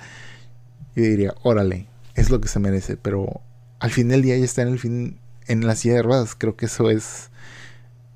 yo 0.96 1.04
diría, 1.04 1.36
órale, 1.44 1.88
es 2.16 2.30
lo 2.32 2.42
que 2.42 2.48
se 2.48 2.60
merece, 2.60 2.98
pero 2.98 3.42
al 3.80 3.92
fin 3.92 4.10
del 4.10 4.24
día 4.24 4.36
ella 4.36 4.46
está 4.46 4.64
en 4.64 4.70
el 4.70 4.80
fin 4.80 5.20
en 5.48 5.66
la 5.66 5.76
silla 5.76 5.96
de 5.96 6.04
ruedas, 6.04 6.36
creo 6.36 6.56
que 6.56 6.66
eso 6.66 6.90
es 6.90 7.30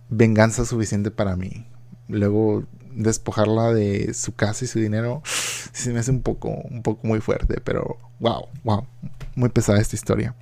venganza 0.09 0.65
suficiente 0.65 1.11
para 1.11 1.35
mí. 1.35 1.65
Luego 2.07 2.65
despojarla 2.91 3.73
de 3.73 4.13
su 4.13 4.33
casa 4.35 4.65
y 4.65 4.67
su 4.67 4.79
dinero, 4.79 5.21
se 5.71 5.93
me 5.93 5.99
hace 5.99 6.11
un 6.11 6.21
poco, 6.21 6.49
un 6.49 6.81
poco 6.81 7.05
muy 7.07 7.21
fuerte, 7.21 7.61
pero 7.63 7.97
wow, 8.19 8.47
wow, 8.63 8.87
muy 9.35 9.49
pesada 9.49 9.79
esta 9.79 9.95
historia. 9.95 10.35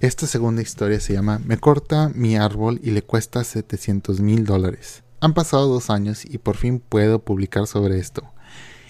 Esta 0.00 0.26
segunda 0.26 0.62
historia 0.62 0.98
se 0.98 1.12
llama 1.12 1.40
Me 1.44 1.58
corta 1.58 2.10
mi 2.14 2.36
árbol 2.36 2.80
y 2.82 2.90
le 2.90 3.02
cuesta 3.02 3.44
700 3.44 4.20
mil 4.20 4.46
dólares. 4.46 5.02
Han 5.20 5.34
pasado 5.34 5.68
dos 5.68 5.90
años 5.90 6.24
y 6.24 6.38
por 6.38 6.56
fin 6.56 6.80
puedo 6.80 7.18
publicar 7.18 7.66
sobre 7.66 7.98
esto. 7.98 8.22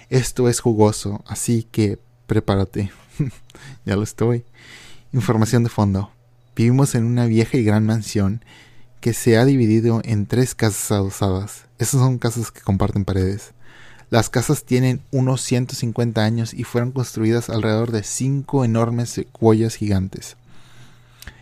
Esto 0.09 0.47
es 0.47 0.61
jugoso, 0.61 1.21
así 1.27 1.67
que 1.69 1.99
prepárate. 2.27 2.91
ya 3.85 3.97
lo 3.97 4.03
estoy. 4.03 4.45
Información 5.13 5.65
de 5.65 5.69
fondo. 5.69 6.09
Vivimos 6.55 6.95
en 6.95 7.03
una 7.03 7.25
vieja 7.25 7.57
y 7.57 7.65
gran 7.65 7.85
mansión 7.85 8.45
que 9.01 9.13
se 9.13 9.37
ha 9.37 9.43
dividido 9.43 9.99
en 10.05 10.25
tres 10.25 10.55
casas 10.55 10.89
adosadas. 10.89 11.65
Esas 11.79 11.99
son 11.99 12.17
casas 12.17 12.49
que 12.49 12.61
comparten 12.61 13.03
paredes. 13.03 13.53
Las 14.09 14.29
casas 14.29 14.63
tienen 14.63 15.01
unos 15.11 15.41
150 15.41 16.23
años 16.23 16.53
y 16.53 16.63
fueron 16.63 16.91
construidas 16.91 17.49
alrededor 17.49 17.91
de 17.91 18.03
cinco 18.03 18.63
enormes 18.63 19.09
secuoyas 19.09 19.75
gigantes 19.75 20.37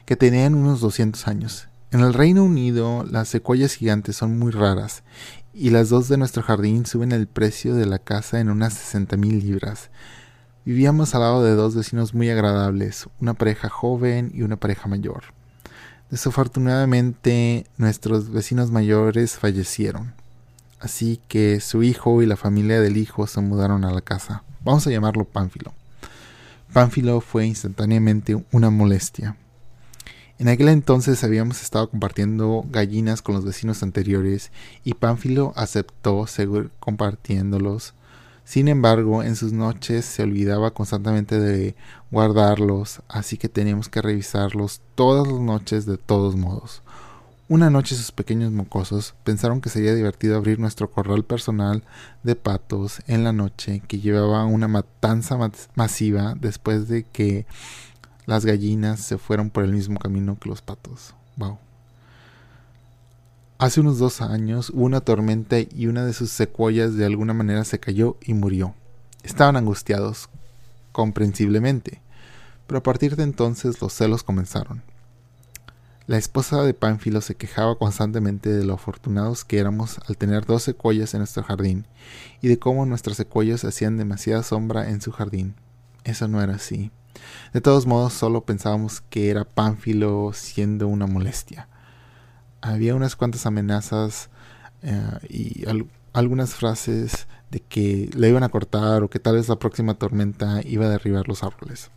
que 0.07 0.15
tenían 0.15 0.55
unos 0.55 0.81
200 0.81 1.27
años. 1.27 1.67
En 1.91 1.99
el 1.99 2.15
Reino 2.15 2.43
Unido 2.43 3.03
las 3.03 3.29
secuoyas 3.29 3.75
gigantes 3.75 4.15
son 4.15 4.39
muy 4.39 4.51
raras 4.51 5.03
y 5.53 5.69
las 5.69 5.89
dos 5.89 6.07
de 6.09 6.17
nuestro 6.17 6.41
jardín 6.41 6.87
suben 6.87 7.11
el 7.11 7.27
precio 7.27 7.75
de 7.75 7.85
la 7.85 7.99
casa 7.99 8.39
en 8.39 8.49
unas 8.49 8.73
60 8.73 9.15
mil 9.17 9.39
libras. 9.39 9.91
Vivíamos 10.65 11.15
al 11.15 11.21
lado 11.21 11.43
de 11.43 11.55
dos 11.55 11.75
vecinos 11.75 12.13
muy 12.13 12.29
agradables, 12.29 13.07
una 13.19 13.33
pareja 13.33 13.69
joven 13.69 14.31
y 14.33 14.41
una 14.41 14.57
pareja 14.57 14.87
mayor. 14.87 15.23
Desafortunadamente 16.09 17.65
nuestros 17.77 18.29
vecinos 18.29 18.71
mayores 18.71 19.37
fallecieron, 19.37 20.13
así 20.79 21.21
que 21.27 21.59
su 21.59 21.83
hijo 21.83 22.21
y 22.21 22.25
la 22.25 22.35
familia 22.35 22.81
del 22.81 22.97
hijo 22.97 23.25
se 23.27 23.41
mudaron 23.41 23.85
a 23.85 23.91
la 23.91 24.01
casa. 24.01 24.43
Vamos 24.63 24.85
a 24.85 24.89
llamarlo 24.89 25.25
Pánfilo. 25.25 25.73
Pánfilo 26.73 27.21
fue 27.21 27.45
instantáneamente 27.45 28.43
una 28.51 28.69
molestia. 28.69 29.37
En 30.39 30.47
aquel 30.47 30.69
entonces 30.69 31.23
habíamos 31.23 31.61
estado 31.61 31.89
compartiendo 31.89 32.63
gallinas 32.69 33.21
con 33.21 33.35
los 33.35 33.43
vecinos 33.43 33.83
anteriores 33.83 34.51
y 34.83 34.93
Pánfilo 34.93 35.51
aceptó 35.55 36.27
seguir 36.27 36.71
compartiéndolos. 36.79 37.93
Sin 38.49 38.67
embargo, 38.67 39.21
en 39.21 39.35
sus 39.35 39.53
noches 39.53 40.05
se 40.05 40.23
olvidaba 40.23 40.71
constantemente 40.71 41.39
de 41.39 41.75
guardarlos, 42.09 43.03
así 43.07 43.37
que 43.37 43.47
teníamos 43.47 43.89
que 43.89 44.01
revisarlos 44.01 44.81
todas 44.95 45.27
las 45.27 45.39
noches 45.39 45.85
de 45.85 45.99
todos 45.99 46.35
modos. 46.35 46.81
Una 47.47 47.69
noche 47.69 47.93
sus 47.93 48.11
pequeños 48.11 48.51
mocosos 48.51 49.13
pensaron 49.23 49.61
que 49.61 49.69
sería 49.69 49.93
divertido 49.93 50.35
abrir 50.35 50.57
nuestro 50.57 50.89
corral 50.89 51.23
personal 51.23 51.83
de 52.23 52.35
patos 52.35 53.03
en 53.05 53.23
la 53.23 53.33
noche 53.33 53.83
que 53.87 53.99
llevaba 53.99 54.43
una 54.45 54.67
matanza 54.67 55.37
masiva 55.75 56.33
después 56.41 56.87
de 56.87 57.03
que 57.03 57.45
las 58.25 58.45
gallinas 58.45 58.99
se 58.99 59.19
fueron 59.19 59.51
por 59.51 59.63
el 59.63 59.73
mismo 59.73 59.99
camino 59.99 60.39
que 60.39 60.49
los 60.49 60.63
patos. 60.63 61.13
Wow. 61.37 61.59
Hace 63.59 63.81
unos 63.81 63.99
dos 63.99 64.21
años 64.21 64.69
hubo 64.69 64.85
una 64.85 65.01
tormenta 65.01 65.57
y 65.59 65.87
una 65.87 66.05
de 66.05 66.13
sus 66.13 66.29
secuoyas 66.29 66.95
de 66.95 67.05
alguna 67.05 67.33
manera 67.33 67.65
se 67.65 67.77
cayó 67.77 68.15
y 68.21 68.33
murió. 68.33 68.73
Estaban 69.21 69.57
angustiados, 69.57 70.29
comprensiblemente, 70.93 72.01
pero 72.67 72.77
a 72.77 72.83
partir 72.83 73.17
de 73.17 73.23
entonces 73.23 73.81
los 73.81 73.91
celos 73.91 74.23
comenzaron. 74.23 74.81
La 76.07 76.17
esposa 76.17 76.63
de 76.63 76.73
Pánfilo 76.73 77.19
se 77.19 77.35
quejaba 77.35 77.77
constantemente 77.77 78.49
de 78.49 78.63
lo 78.63 78.75
afortunados 78.75 79.43
que 79.43 79.59
éramos 79.59 79.99
al 80.07 80.15
tener 80.15 80.45
dos 80.45 80.63
secuoyas 80.63 81.13
en 81.13 81.17
nuestro 81.17 81.43
jardín 81.43 81.85
y 82.41 82.47
de 82.47 82.59
cómo 82.59 82.85
nuestras 82.85 83.17
secuoyas 83.17 83.65
hacían 83.65 83.97
demasiada 83.97 84.41
sombra 84.41 84.89
en 84.89 85.01
su 85.01 85.11
jardín. 85.11 85.53
Eso 86.05 86.29
no 86.29 86.41
era 86.41 86.55
así. 86.55 86.91
De 87.51 87.59
todos 87.59 87.85
modos, 87.87 88.13
solo 88.13 88.45
pensábamos 88.45 89.01
que 89.01 89.29
era 89.29 89.43
Pánfilo 89.43 90.31
siendo 90.33 90.87
una 90.87 91.07
molestia. 91.07 91.67
Había 92.61 92.95
unas 92.95 93.15
cuantas 93.15 93.45
amenazas 93.45 94.29
eh, 94.81 95.11
y 95.29 95.65
algunas 96.13 96.55
frases 96.55 97.27
de 97.51 97.59
que 97.61 98.09
le 98.15 98.29
iban 98.29 98.43
a 98.43 98.49
cortar 98.49 99.03
o 99.03 99.09
que 99.09 99.19
tal 99.19 99.35
vez 99.35 99.49
la 99.49 99.57
próxima 99.57 99.95
tormenta 99.95 100.61
iba 100.65 100.85
a 100.85 100.89
derribar 100.89 101.27
los 101.27 101.43
árboles. 101.43 101.89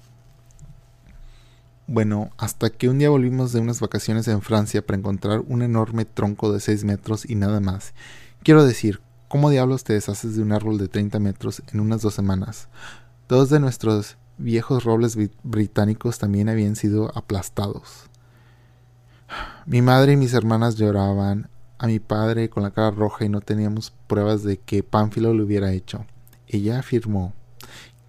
Bueno, 1.87 2.31
hasta 2.39 2.71
que 2.71 2.89
un 2.89 2.99
día 2.99 3.11
volvimos 3.11 3.53
de 3.53 3.61
unas 3.61 3.81
vacaciones 3.81 4.29
en 4.29 4.41
Francia 4.41 4.87
para 4.87 4.99
encontrar 4.99 5.43
un 5.47 5.63
enorme 5.63 6.05
tronco 6.05 6.53
de 6.53 6.61
6 6.61 6.85
metros 6.85 7.29
y 7.29 7.35
nada 7.35 7.61
más. 7.61 7.93
Quiero 8.43 8.65
decir, 8.65 9.01
¿cómo 9.29 9.51
diablos 9.51 9.85
te 9.85 9.93
deshaces 9.93 10.37
de 10.37 10.43
un 10.43 10.53
árbol 10.53 10.79
de 10.79 10.89
30 10.89 11.19
metros 11.19 11.63
en 11.73 11.81
unas 11.81 12.01
dos 12.03 12.15
semanas? 12.15 12.69
Dos 13.29 13.51
de 13.51 13.61
nuestros 13.61 14.17
viejos 14.39 14.85
robles 14.85 15.19
británicos 15.43 16.19
también 16.19 16.49
habían 16.49 16.77
sido 16.77 17.17
aplastados. 17.17 18.09
Mi 19.67 19.83
madre 19.83 20.13
y 20.13 20.17
mis 20.17 20.35
hermanas 20.35 20.77
lloraban, 20.77 21.49
a 21.79 21.87
mi 21.87 21.99
padre 21.99 22.49
con 22.49 22.63
la 22.63 22.71
cara 22.71 22.91
roja 22.91 23.25
y 23.25 23.29
no 23.29 23.41
teníamos 23.41 23.93
pruebas 24.07 24.45
de 24.45 24.59
que 24.59 24.83
Pánfilo 24.83 25.35
lo 25.35 25.45
hubiera 25.45 25.73
hecho. 25.73 26.07
Ella 26.47 26.79
afirmó 26.79 27.33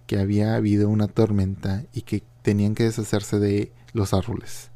que 0.06 0.18
había 0.18 0.54
habido 0.54 0.88
una 0.88 1.08
tormenta 1.08 1.82
y 1.92 2.02
que 2.02 2.22
tenían 2.42 2.74
que 2.74 2.84
deshacerse 2.84 3.38
de 3.38 3.72
los 3.92 4.14
árboles. 4.14 4.70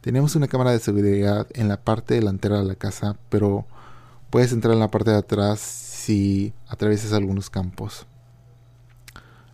Teníamos 0.00 0.36
una 0.36 0.48
cámara 0.48 0.72
de 0.72 0.78
seguridad 0.78 1.46
en 1.54 1.68
la 1.68 1.78
parte 1.78 2.14
delantera 2.14 2.58
de 2.58 2.64
la 2.64 2.74
casa, 2.74 3.16
pero 3.28 3.66
puedes 4.30 4.52
entrar 4.52 4.74
en 4.74 4.80
la 4.80 4.90
parte 4.90 5.10
de 5.10 5.18
atrás 5.18 5.60
si 5.60 6.52
atraviesas 6.68 7.12
algunos 7.12 7.50
campos. 7.50 8.06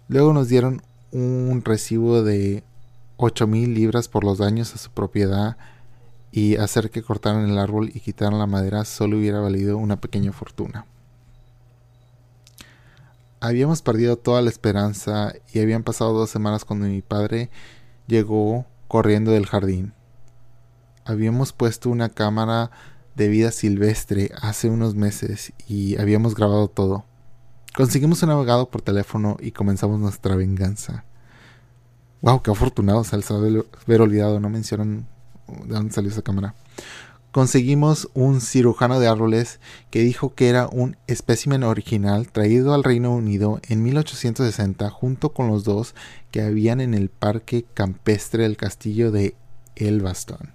Luego 0.09 0.33
nos 0.33 0.49
dieron 0.49 0.83
un 1.13 1.63
recibo 1.65 2.23
de 2.23 2.65
ocho 3.17 3.47
mil 3.47 3.75
libras 3.75 4.09
por 4.09 4.25
los 4.25 4.39
daños 4.39 4.75
a 4.75 4.79
su 4.79 4.91
propiedad 4.91 5.57
y 6.37 6.57
hacer 6.57 6.91
que 6.91 7.05
cortaran 7.05 7.49
el 7.49 7.57
árbol 7.59 7.93
y 7.95 8.01
quitaran 8.01 8.41
la 8.41 8.49
madera 8.49 8.85
solo 8.85 9.19
hubiera 9.19 9.39
valido 9.39 9.79
una 9.79 10.01
pequeña 10.01 10.33
fortuna. 10.33 10.85
Habíamos 13.39 13.83
perdido 13.83 14.17
toda 14.17 14.43
la 14.43 14.51
esperanza 14.51 15.33
y 15.53 15.61
habían 15.61 15.85
pasado 15.85 16.13
dos 16.13 16.31
semanas 16.31 16.65
cuando 16.65 16.87
mi 16.87 17.03
padre 17.03 17.51
llegó 18.09 18.67
corriendo 18.89 19.31
del 19.31 19.47
jardín. 19.47 19.95
Habíamos 21.05 21.53
puesto 21.53 21.89
una 21.89 22.09
cámara 22.09 22.73
de 23.15 23.29
vida 23.29 23.53
silvestre 23.53 24.33
hace 24.43 24.69
unos 24.69 24.97
meses 24.97 25.53
y 25.69 26.01
habíamos 26.01 26.35
grabado 26.35 26.67
todo. 26.67 27.05
Conseguimos 27.77 28.25
un 28.25 28.31
abogado 28.31 28.71
por 28.71 28.83
teléfono 28.83 29.37
y 29.39 29.53
comenzamos 29.53 30.01
nuestra 30.01 30.35
venganza. 30.35 31.05
Wow, 32.23 32.43
qué 32.43 32.51
afortunados 32.51 33.15
al 33.15 33.23
haber 33.87 34.01
olvidado, 34.01 34.41
no 34.41 34.51
mencionan 34.51 35.07
de 35.49 35.75
dónde 35.75 35.93
salió 35.93 36.11
esa 36.11 36.23
cámara. 36.23 36.55
Conseguimos 37.35 38.09
un 38.15 38.41
cirujano 38.41 39.01
de 39.01 39.09
árboles 39.09 39.59
que 39.91 40.03
dijo 40.03 40.37
que 40.37 40.49
era 40.49 40.69
un 40.69 40.97
espécimen 41.09 41.65
original 41.65 42.31
traído 42.31 42.75
al 42.75 42.85
Reino 42.85 43.13
Unido 43.13 43.61
en 43.69 43.83
1860 43.83 44.89
junto 44.91 45.33
con 45.33 45.49
los 45.49 45.65
dos 45.65 45.97
que 46.31 46.43
habían 46.43 46.81
en 46.81 46.95
el 46.95 47.09
parque 47.09 47.65
campestre 47.75 48.45
del 48.45 48.57
castillo 48.57 49.11
de 49.11 49.35
Elvaston. 49.75 50.53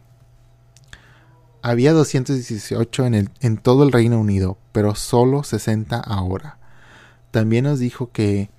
Había 1.62 1.92
218 1.92 3.06
en, 3.06 3.14
el, 3.14 3.30
en 3.42 3.58
todo 3.58 3.84
el 3.84 3.92
Reino 3.92 4.18
Unido, 4.18 4.58
pero 4.72 4.96
solo 4.96 5.44
60 5.44 6.00
ahora. 6.00 6.60
También 7.32 7.66
nos 7.66 7.80
dijo 7.80 8.12
que 8.14 8.50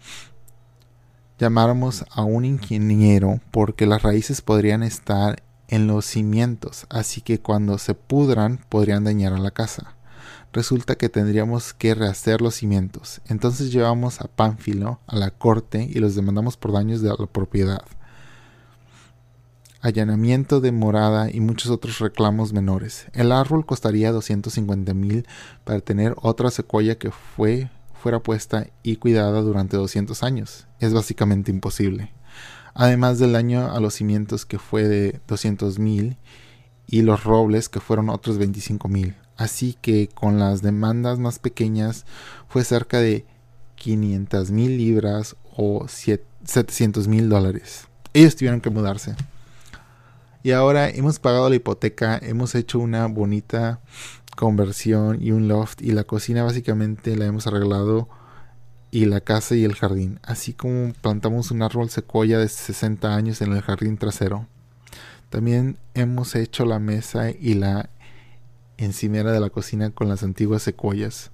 llamáramos 1.38 2.04
a 2.10 2.22
un 2.22 2.44
ingeniero 2.44 3.40
porque 3.50 3.86
las 3.86 4.02
raíces 4.02 4.42
podrían 4.42 4.82
estar 4.82 5.42
en 5.70 5.86
los 5.86 6.04
cimientos, 6.04 6.86
así 6.90 7.20
que 7.22 7.40
cuando 7.40 7.78
se 7.78 7.94
pudran 7.94 8.58
podrían 8.68 9.04
dañar 9.04 9.32
a 9.32 9.38
la 9.38 9.52
casa. 9.52 9.94
Resulta 10.52 10.96
que 10.96 11.08
tendríamos 11.08 11.72
que 11.72 11.94
rehacer 11.94 12.42
los 12.42 12.56
cimientos. 12.56 13.20
Entonces 13.28 13.70
llevamos 13.72 14.20
a 14.20 14.26
Pánfilo 14.26 14.98
a 15.06 15.16
la 15.16 15.30
corte 15.30 15.88
y 15.88 16.00
los 16.00 16.16
demandamos 16.16 16.56
por 16.56 16.72
daños 16.72 17.02
de 17.02 17.08
la 17.08 17.26
propiedad. 17.26 17.84
Allanamiento 19.80 20.60
de 20.60 20.72
morada 20.72 21.30
y 21.30 21.38
muchos 21.38 21.70
otros 21.70 22.00
reclamos 22.00 22.52
menores. 22.52 23.06
El 23.12 23.30
árbol 23.30 23.64
costaría 23.64 24.10
250 24.10 24.92
mil 24.92 25.26
para 25.64 25.80
tener 25.80 26.16
otra 26.20 26.50
secuoya 26.50 26.98
que 26.98 27.12
fue 27.12 27.70
fuera 27.94 28.18
puesta 28.20 28.66
y 28.82 28.96
cuidada 28.96 29.40
durante 29.42 29.76
200 29.76 30.22
años. 30.24 30.66
Es 30.80 30.92
básicamente 30.92 31.52
imposible. 31.52 32.12
Además 32.74 33.18
del 33.18 33.32
daño 33.32 33.72
a 33.72 33.80
los 33.80 33.94
cimientos 33.94 34.46
que 34.46 34.58
fue 34.58 34.84
de 34.84 35.20
200 35.28 35.78
mil 35.78 36.16
y 36.86 37.02
los 37.02 37.24
robles 37.24 37.68
que 37.68 37.80
fueron 37.80 38.10
otros 38.10 38.38
25 38.38 38.88
mil. 38.88 39.16
Así 39.36 39.76
que 39.80 40.08
con 40.08 40.38
las 40.38 40.60
demandas 40.62 41.18
más 41.18 41.38
pequeñas 41.38 42.04
fue 42.48 42.64
cerca 42.64 43.00
de 43.00 43.24
500 43.76 44.50
mil 44.50 44.76
libras 44.76 45.36
o 45.56 45.86
700 45.88 47.08
mil 47.08 47.28
dólares. 47.28 47.88
Ellos 48.12 48.36
tuvieron 48.36 48.60
que 48.60 48.70
mudarse. 48.70 49.14
Y 50.42 50.52
ahora 50.52 50.88
hemos 50.88 51.18
pagado 51.18 51.48
la 51.48 51.56
hipoteca, 51.56 52.18
hemos 52.22 52.54
hecho 52.54 52.78
una 52.78 53.06
bonita 53.06 53.80
conversión 54.36 55.22
y 55.22 55.32
un 55.32 55.48
loft 55.48 55.82
y 55.82 55.92
la 55.92 56.04
cocina 56.04 56.44
básicamente 56.44 57.16
la 57.16 57.26
hemos 57.26 57.46
arreglado 57.46 58.08
y 58.90 59.04
la 59.04 59.20
casa 59.20 59.54
y 59.54 59.64
el 59.64 59.74
jardín, 59.74 60.18
así 60.22 60.52
como 60.52 60.92
plantamos 60.94 61.50
un 61.50 61.62
árbol 61.62 61.90
secuoya 61.90 62.38
de 62.38 62.48
60 62.48 63.14
años 63.14 63.40
en 63.40 63.52
el 63.52 63.62
jardín 63.62 63.96
trasero. 63.96 64.46
También 65.28 65.78
hemos 65.94 66.34
hecho 66.34 66.64
la 66.64 66.80
mesa 66.80 67.30
y 67.30 67.54
la 67.54 67.88
encimera 68.78 69.30
de 69.30 69.40
la 69.40 69.50
cocina 69.50 69.90
con 69.90 70.08
las 70.08 70.22
antiguas 70.22 70.62
secuoyas. 70.62 71.30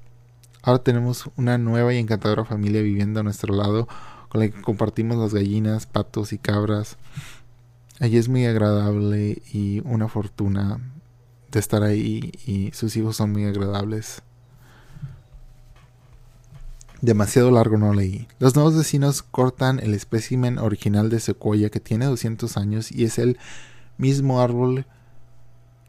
Ahora 0.63 0.83
tenemos 0.83 1.31
una 1.37 1.59
nueva 1.59 1.95
y 1.95 1.99
encantadora 1.99 2.45
familia 2.45 2.83
viviendo 2.83 3.21
a 3.21 3.23
nuestro 3.23 3.55
lado 3.55 3.89
con 4.29 4.41
la 4.41 4.49
que 4.49 4.61
compartimos 4.61 5.17
las 5.17 5.33
gallinas, 5.33 5.87
patos 5.87 6.33
y 6.33 6.39
cabras. 6.39 6.99
Allí 8.01 8.19
es 8.19 8.29
muy 8.29 8.45
agradable 8.45 9.41
y 9.53 9.81
una 9.87 10.09
fortuna 10.09 10.79
de 11.51 11.61
estar 11.61 11.83
ahí 11.83 12.33
y 12.45 12.71
sus 12.73 12.97
hijos 12.97 13.17
son 13.17 13.33
muy 13.33 13.45
agradables. 13.45 14.23
Demasiado 17.03 17.51
largo 17.51 17.77
no 17.77 17.93
leí. 17.93 18.27
Los 18.39 18.55
nuevos 18.55 18.77
vecinos 18.77 19.23
cortan 19.23 19.81
el 19.81 19.93
espécimen 19.93 20.59
original 20.59 21.11
de 21.11 21.21
secuoya 21.21 21.69
que 21.69 21.81
tiene 21.81 22.07
200 22.07 22.57
años 22.57 22.91
y 22.91 23.05
es 23.05 23.19
el 23.19 23.39
mismo 23.99 24.41
árbol 24.41 24.87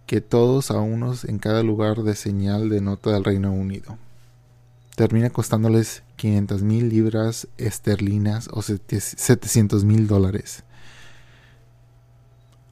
que 0.05 0.21
todos 0.21 0.71
a 0.71 0.79
unos 0.79 1.25
en 1.25 1.39
cada 1.39 1.63
lugar 1.63 2.03
de 2.03 2.15
señal 2.15 2.69
de 2.69 2.81
nota 2.81 3.11
del 3.11 3.23
Reino 3.23 3.51
Unido. 3.51 3.97
Termina 4.95 5.29
costándoles 5.29 6.03
500 6.15 6.63
mil 6.63 6.89
libras 6.89 7.47
esterlinas 7.57 8.49
o 8.51 8.61
700 8.61 9.83
mil 9.85 10.07
dólares. 10.07 10.63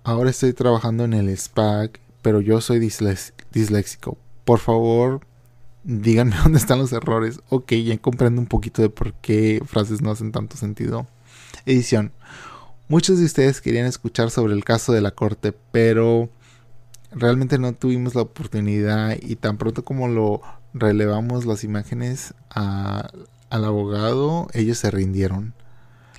Ahora 0.04 0.30
estoy 0.30 0.54
trabajando 0.54 1.04
en 1.04 1.14
el 1.14 1.36
SPAC, 1.38 2.00
pero 2.22 2.42
yo 2.42 2.62
soy 2.62 2.80
disléxico. 2.80 4.18
Por 4.44 4.60
favor, 4.60 5.22
díganme 5.86 6.36
dónde 6.44 6.58
están 6.58 6.80
los 6.80 6.92
errores. 6.92 7.40
Ok, 7.50 7.74
ya 7.74 7.98
comprendo 7.98 8.42
un 8.42 8.48
poquito 8.48 8.82
de 8.82 8.90
por 8.90 9.14
qué 9.14 9.62
frases 9.66 10.02
no 10.02 10.12
hacen 10.12 10.32
tanto 10.32 10.58
sentido. 10.58 11.08
Edición. 11.66 12.12
Muchos 12.88 13.20
de 13.20 13.26
ustedes 13.26 13.62
querían 13.62 13.86
escuchar 13.86 14.30
sobre 14.30 14.54
el 14.54 14.64
caso 14.64 14.94
de 14.94 15.02
la 15.02 15.12
corte, 15.12 15.54
pero 15.72 16.30
realmente 17.12 17.58
no 17.58 17.74
tuvimos 17.74 18.14
la 18.14 18.22
oportunidad 18.22 19.16
y 19.20 19.38
tan 19.38 19.58
pronto 19.58 19.84
como 19.84 20.08
lo 20.08 20.42
relevamos 20.74 21.46
las 21.46 21.64
imágenes 21.64 22.34
al 22.50 23.26
abogado, 23.50 24.48
ellos 24.54 24.78
se 24.78 24.92
rindieron. 24.92 25.54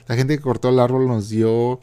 La 0.08 0.16
gente 0.16 0.36
que 0.36 0.42
cortó 0.42 0.70
el 0.70 0.80
árbol 0.80 1.06
nos 1.06 1.28
dio 1.28 1.80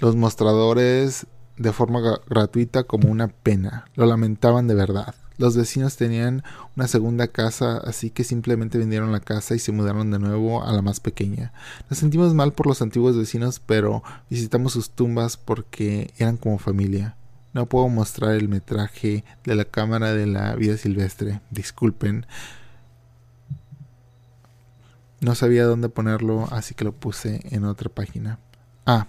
los 0.00 0.16
mostradores 0.16 1.26
de 1.56 1.72
forma 1.72 2.00
gratuita 2.28 2.84
como 2.84 3.10
una 3.10 3.28
pena. 3.28 3.84
Lo 3.94 4.06
lamentaban 4.06 4.66
de 4.66 4.74
verdad. 4.74 5.14
Los 5.38 5.56
vecinos 5.56 5.96
tenían 5.96 6.42
una 6.76 6.88
segunda 6.88 7.28
casa, 7.28 7.76
así 7.78 8.10
que 8.10 8.24
simplemente 8.24 8.78
vendieron 8.78 9.12
la 9.12 9.20
casa 9.20 9.54
y 9.54 9.58
se 9.58 9.72
mudaron 9.72 10.10
de 10.10 10.18
nuevo 10.18 10.64
a 10.64 10.72
la 10.72 10.82
más 10.82 11.00
pequeña. 11.00 11.52
Nos 11.90 11.98
sentimos 11.98 12.32
mal 12.32 12.52
por 12.52 12.66
los 12.66 12.80
antiguos 12.80 13.16
vecinos, 13.16 13.60
pero 13.60 14.02
visitamos 14.30 14.72
sus 14.72 14.90
tumbas 14.90 15.36
porque 15.36 16.12
eran 16.16 16.38
como 16.38 16.58
familia. 16.58 17.16
No 17.52 17.66
puedo 17.66 17.88
mostrar 17.88 18.34
el 18.34 18.48
metraje 18.48 19.24
de 19.44 19.54
la 19.54 19.64
cámara 19.64 20.12
de 20.12 20.26
la 20.26 20.54
vida 20.54 20.76
silvestre. 20.76 21.40
Disculpen. 21.50 22.26
No 25.20 25.34
sabía 25.34 25.64
dónde 25.64 25.88
ponerlo, 25.88 26.48
así 26.50 26.74
que 26.74 26.84
lo 26.84 26.92
puse 26.92 27.40
en 27.50 27.64
otra 27.64 27.90
página. 27.90 28.38
Ah, 28.84 29.08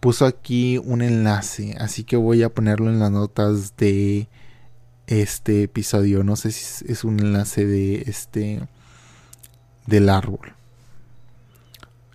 puso 0.00 0.26
aquí 0.26 0.78
un 0.78 1.02
enlace, 1.02 1.76
así 1.78 2.04
que 2.04 2.16
voy 2.16 2.42
a 2.42 2.48
ponerlo 2.48 2.90
en 2.90 2.98
las 2.98 3.10
notas 3.10 3.76
de 3.76 4.28
este 5.08 5.64
episodio. 5.64 6.22
No 6.22 6.36
sé 6.36 6.52
si 6.52 6.84
es 6.86 7.02
un 7.02 7.18
enlace 7.18 7.66
de 7.66 8.04
este 8.06 8.60
del 9.86 10.08
árbol. 10.08 10.52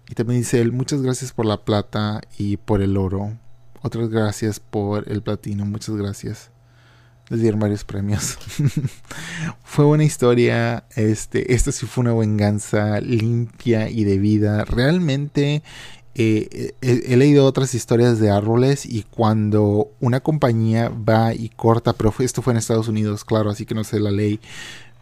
Y 0.10 0.16
también 0.16 0.42
dice 0.42 0.62
él, 0.62 0.72
muchas 0.72 1.02
gracias 1.02 1.34
por 1.34 1.46
la 1.46 1.66
plata 1.66 2.22
y 2.38 2.58
por 2.58 2.82
el 2.82 2.98
oro. 2.98 3.38
Otras 3.82 4.10
gracias 4.10 4.60
por 4.60 5.12
el 5.12 5.24
platino, 5.24 5.66
muchas 5.66 5.96
gracias. 5.96 6.52
Les 7.30 7.42
dieron 7.42 7.60
varios 7.60 7.84
premios. 7.84 8.38
fue 9.64 9.86
una 9.86 10.04
historia. 10.04 10.86
Este, 10.96 11.54
esta 11.54 11.72
sí 11.72 11.88
fue 11.88 12.04
una 12.04 12.14
venganza 12.14 13.02
limpia 13.02 13.90
y 13.90 14.04
debida. 14.04 14.66
Realmente 14.66 15.64
eh, 16.16 16.74
he, 16.82 17.18
leído 17.18 17.46
otras 17.46 17.74
historias 17.74 18.20
de 18.20 18.30
árboles 18.30 18.86
y 18.86 19.04
cuando 19.04 19.90
una 20.00 20.20
compañía 20.20 20.90
va 20.90 21.34
y 21.34 21.50
corta, 21.50 21.94
pero 21.94 22.14
esto 22.20 22.42
fue 22.42 22.54
en 22.54 22.58
Estados 22.58 22.88
Unidos, 22.88 23.26
claro, 23.26 23.50
así 23.50 23.66
que 23.66 23.74
no 23.74 23.84
sé 23.84 24.00
la 24.00 24.12
ley, 24.12 24.40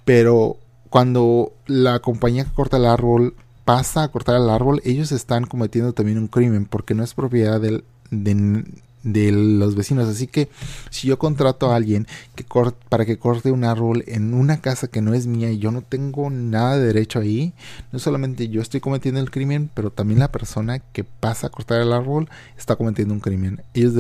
pero 0.05 0.57
cuando 0.89 1.51
la 1.67 1.99
compañía 1.99 2.45
que 2.45 2.51
corta 2.51 2.77
el 2.77 2.85
árbol 2.85 3.35
pasa 3.65 4.03
a 4.03 4.07
cortar 4.07 4.35
el 4.37 4.49
árbol, 4.49 4.81
ellos 4.85 5.11
están 5.11 5.45
cometiendo 5.45 5.93
también 5.93 6.17
un 6.17 6.27
crimen 6.27 6.65
porque 6.65 6.93
no 6.93 7.03
es 7.03 7.13
propiedad 7.13 7.59
del, 7.59 7.83
de, 8.09 8.65
de 9.03 9.31
los 9.31 9.75
vecinos. 9.75 10.07
Así 10.07 10.27
que 10.27 10.49
si 10.89 11.07
yo 11.07 11.17
contrato 11.17 11.71
a 11.71 11.75
alguien 11.75 12.07
que 12.35 12.45
para 12.89 13.05
que 13.05 13.17
corte 13.17 13.51
un 13.51 13.63
árbol 13.63 14.03
en 14.07 14.33
una 14.33 14.61
casa 14.61 14.87
que 14.87 15.01
no 15.01 15.13
es 15.13 15.27
mía 15.27 15.51
y 15.51 15.59
yo 15.59 15.71
no 15.71 15.81
tengo 15.81 16.29
nada 16.29 16.77
de 16.77 16.87
derecho 16.87 17.19
ahí, 17.19 17.53
no 17.91 17.99
solamente 17.99 18.49
yo 18.49 18.61
estoy 18.61 18.79
cometiendo 18.79 19.19
el 19.19 19.31
crimen, 19.31 19.69
pero 19.73 19.91
también 19.91 20.19
la 20.19 20.31
persona 20.31 20.79
que 20.79 21.03
pasa 21.03 21.47
a 21.47 21.49
cortar 21.49 21.81
el 21.81 21.93
árbol 21.93 22.29
está 22.57 22.75
cometiendo 22.75 23.13
un 23.13 23.19
crimen. 23.19 23.63
Ellos 23.73 23.93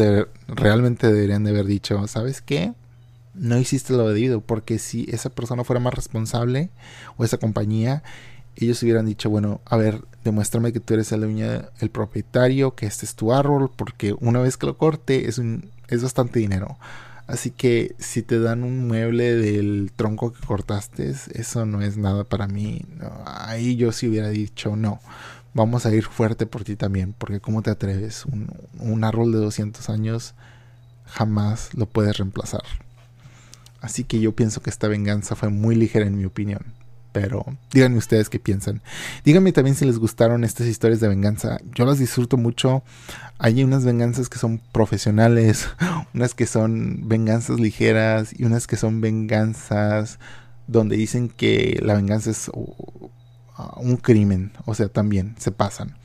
realmente 0.47 1.11
deberían 1.11 1.43
de 1.43 1.51
haber 1.51 1.65
dicho, 1.65 2.07
¿sabes 2.07 2.41
qué? 2.41 2.73
No 3.33 3.57
hiciste 3.57 3.93
lo 3.93 4.07
debido, 4.09 4.41
porque 4.41 4.77
si 4.77 5.07
esa 5.09 5.29
persona 5.29 5.63
fuera 5.63 5.79
más 5.79 5.93
responsable 5.93 6.69
o 7.17 7.23
esa 7.23 7.37
compañía, 7.37 8.03
ellos 8.55 8.81
hubieran 8.83 9.05
dicho, 9.05 9.29
bueno, 9.29 9.61
a 9.65 9.77
ver, 9.77 10.03
demuéstrame 10.23 10.73
que 10.73 10.79
tú 10.79 10.93
eres 10.93 11.11
el 11.11 11.21
dueño, 11.21 11.63
el 11.79 11.89
propietario, 11.89 12.75
que 12.75 12.85
este 12.85 13.05
es 13.05 13.15
tu 13.15 13.33
árbol, 13.33 13.71
porque 13.75 14.15
una 14.19 14.39
vez 14.39 14.57
que 14.57 14.67
lo 14.67 14.77
corte 14.77 15.27
es, 15.27 15.37
un, 15.37 15.71
es 15.87 16.03
bastante 16.03 16.39
dinero. 16.39 16.77
Así 17.27 17.51
que 17.51 17.95
si 17.97 18.23
te 18.23 18.39
dan 18.39 18.63
un 18.63 18.87
mueble 18.87 19.35
del 19.35 19.91
tronco 19.95 20.33
que 20.33 20.45
cortaste, 20.45 21.13
eso 21.33 21.65
no 21.65 21.81
es 21.81 21.97
nada 21.97 22.23
para 22.25 22.47
mí. 22.47 22.83
ahí 23.25 23.77
yo 23.77 23.91
sí 23.91 24.07
hubiera 24.07 24.29
dicho, 24.29 24.75
no, 24.75 24.99
vamos 25.53 25.85
a 25.85 25.93
ir 25.93 26.03
fuerte 26.03 26.45
por 26.45 26.63
ti 26.63 26.75
también, 26.75 27.15
porque 27.17 27.39
¿cómo 27.39 27.61
te 27.61 27.69
atreves? 27.69 28.25
Un, 28.25 28.49
un 28.79 29.03
árbol 29.03 29.31
de 29.31 29.37
200 29.37 29.89
años 29.89 30.33
jamás 31.05 31.73
lo 31.73 31.85
puedes 31.85 32.17
reemplazar. 32.17 32.63
Así 33.79 34.03
que 34.03 34.19
yo 34.19 34.33
pienso 34.33 34.61
que 34.61 34.69
esta 34.69 34.87
venganza 34.87 35.35
fue 35.35 35.49
muy 35.49 35.75
ligera 35.75 36.05
en 36.05 36.17
mi 36.17 36.25
opinión. 36.25 36.80
Pero 37.11 37.45
díganme 37.73 37.97
ustedes 37.97 38.29
qué 38.29 38.39
piensan. 38.39 38.81
Díganme 39.25 39.51
también 39.51 39.75
si 39.75 39.85
les 39.85 39.99
gustaron 39.99 40.43
estas 40.43 40.67
historias 40.67 40.99
de 41.01 41.09
venganza. 41.09 41.59
Yo 41.75 41.85
las 41.85 41.99
disfruto 41.99 42.37
mucho. 42.37 42.83
Hay 43.37 43.63
unas 43.63 43.83
venganzas 43.83 44.29
que 44.29 44.39
son 44.39 44.61
profesionales, 44.71 45.69
unas 46.13 46.33
que 46.33 46.45
son 46.45 47.09
venganzas 47.09 47.59
ligeras 47.59 48.33
y 48.37 48.45
unas 48.45 48.67
que 48.67 48.77
son 48.77 49.01
venganzas 49.01 50.19
donde 50.67 50.95
dicen 50.95 51.27
que 51.27 51.79
la 51.81 51.95
venganza 51.95 52.31
es 52.31 52.49
un 53.75 53.97
crimen. 53.97 54.53
O 54.65 54.73
sea, 54.73 54.87
también 54.87 55.35
se 55.37 55.51
pasan. 55.51 55.95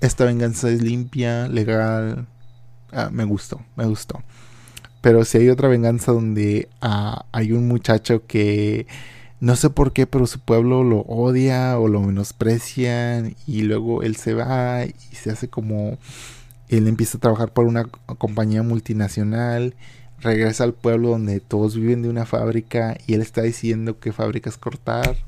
Esta 0.00 0.24
venganza 0.24 0.68
es 0.68 0.82
limpia, 0.82 1.48
legal. 1.48 2.26
Ah, 2.92 3.08
me 3.12 3.24
gustó, 3.24 3.60
me 3.76 3.86
gustó. 3.86 4.22
Pero 5.00 5.24
si 5.24 5.38
hay 5.38 5.48
otra 5.48 5.68
venganza 5.68 6.12
donde 6.12 6.68
ah, 6.80 7.26
hay 7.30 7.52
un 7.52 7.68
muchacho 7.68 8.26
que 8.26 8.86
no 9.44 9.56
sé 9.56 9.68
por 9.68 9.92
qué, 9.92 10.06
pero 10.06 10.26
su 10.26 10.40
pueblo 10.40 10.82
lo 10.84 11.00
odia 11.00 11.78
o 11.78 11.86
lo 11.86 12.00
menosprecian 12.00 13.36
y 13.46 13.60
luego 13.60 14.02
él 14.02 14.16
se 14.16 14.32
va 14.32 14.86
y 14.86 14.94
se 15.14 15.30
hace 15.30 15.48
como 15.48 15.98
él 16.70 16.88
empieza 16.88 17.18
a 17.18 17.20
trabajar 17.20 17.52
por 17.52 17.66
una 17.66 17.84
compañía 17.84 18.62
multinacional, 18.62 19.74
regresa 20.18 20.64
al 20.64 20.72
pueblo 20.72 21.10
donde 21.10 21.40
todos 21.40 21.76
viven 21.76 22.00
de 22.00 22.08
una 22.08 22.24
fábrica 22.24 22.96
y 23.06 23.12
él 23.12 23.20
está 23.20 23.42
diciendo 23.42 23.98
qué 24.00 24.12
fábricas 24.12 24.56
cortar. 24.56 25.18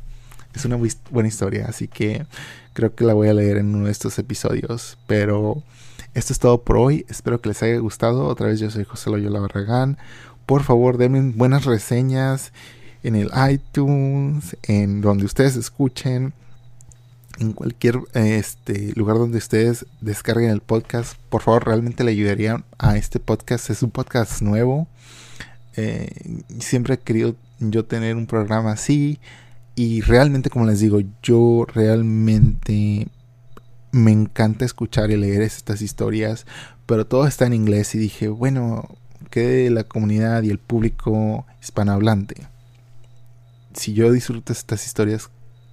Es 0.55 0.65
una 0.65 0.79
buena 1.11 1.29
historia, 1.29 1.67
así 1.69 1.87
que 1.87 2.25
creo 2.73 2.95
que 2.95 3.05
la 3.05 3.13
voy 3.13 3.29
a 3.29 3.35
leer 3.35 3.59
en 3.59 3.75
uno 3.75 3.85
de 3.85 3.93
estos 3.93 4.19
episodios. 4.19 4.97
Pero 5.07 5.63
esto 6.15 6.33
es 6.33 6.39
todo 6.39 6.63
por 6.63 6.79
hoy. 6.79 7.05
Espero 7.11 7.43
que 7.43 7.51
les 7.51 7.63
haya 7.63 7.77
gustado. 7.81 8.25
Otra 8.29 8.47
vez 8.47 8.61
yo 8.61 8.71
soy 8.71 8.85
José 8.85 9.11
Loyola 9.11 9.41
Barragán. 9.41 9.99
Por 10.47 10.63
favor, 10.63 10.97
denme 10.97 11.21
buenas 11.37 11.67
reseñas 11.67 12.55
en 13.07 13.15
el 13.15 13.31
iTunes, 13.51 14.57
en 14.65 15.01
donde 15.01 15.25
ustedes 15.27 15.55
escuchen, 15.55 16.35
en 17.39 17.53
cualquier 17.53 18.01
este, 18.15 18.93
lugar 18.97 19.17
donde 19.17 19.39
ustedes 19.39 19.87
descarguen 20.01 20.51
el 20.51 20.61
podcast. 20.61 21.17
Por 21.29 21.43
favor, 21.43 21.67
realmente 21.67 22.03
le 22.03 22.11
ayudaría 22.11 22.65
a 22.79 22.97
este 22.97 23.21
podcast. 23.21 23.71
Es 23.71 23.85
un 23.85 23.93
podcast 23.93 24.43
nuevo. 24.43 24.89
Eh, 25.77 26.11
siempre 26.59 26.95
he 26.95 26.99
querido 26.99 27.37
yo 27.61 27.85
tener 27.85 28.17
un 28.17 28.27
programa 28.27 28.73
así. 28.73 29.21
Y 29.77 30.01
realmente, 30.01 30.51
como 30.51 30.67
les 30.67 30.81
digo, 30.81 31.01
yo 31.23 31.65
realmente 31.73 33.07
me 33.93 34.11
encanta 34.11 34.65
escuchar 34.65 35.13
y 35.13 35.17
leer 35.17 35.43
estas 35.43 35.81
historias. 35.81 36.45
Pero 36.87 37.07
todo 37.07 37.29
está 37.29 37.47
en 37.47 37.53
inglés. 37.53 37.95
Y 37.95 37.99
dije, 37.99 38.27
bueno, 38.27 38.89
quede 39.31 39.71
la 39.71 39.85
comunidad 39.85 40.43
y 40.43 40.51
el 40.51 40.59
público 40.59 41.47
hispanohablante. 41.63 42.56
Si 43.77 43.93
yo 43.93 44.11
disfruto 44.11 44.53
estas 44.53 44.87
historias, 44.87 45.31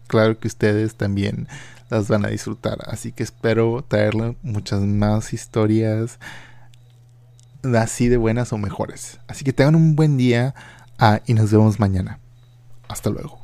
claro 0.08 0.38
que 0.40 0.48
ustedes 0.48 0.96
también 0.96 1.48
las 1.90 2.08
van 2.08 2.26
a 2.26 2.30
disfrutar. 2.30 2.78
Así 2.86 3.12
que 3.12 3.24
espero 3.24 3.84
traerle 3.88 4.38
muchas 4.42 4.82
más 4.82 5.34
historias 5.34 6.20
así 7.76 8.10
de 8.10 8.18
buenas 8.18 8.52
o 8.54 8.58
mejores. 8.58 9.20
Así 9.28 9.46
que 9.46 9.54
tengan 9.54 9.76
un 9.76 9.96
buen 9.96 10.18
día 10.18 10.54
ah, 11.00 11.22
y 11.26 11.34
nos 11.34 11.52
vemos 11.52 11.80
mañana. 11.80 12.20
Hasta 12.88 13.10
luego. 13.10 13.43